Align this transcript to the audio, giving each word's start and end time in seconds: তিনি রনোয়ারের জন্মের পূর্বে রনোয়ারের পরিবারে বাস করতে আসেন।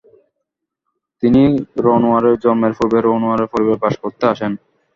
তিনি 1.23 1.41
রনোয়ারের 1.85 2.35
জন্মের 2.43 2.73
পূর্বে 2.77 2.99
রনোয়ারের 3.01 3.51
পরিবারে 3.51 3.81
বাস 3.83 3.95
করতে 4.03 4.23
আসেন। 4.33 4.51